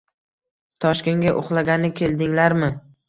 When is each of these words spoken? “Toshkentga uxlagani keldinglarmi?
“Toshkentga 0.85 1.35
uxlagani 1.41 1.93
keldinglarmi? 2.01 2.73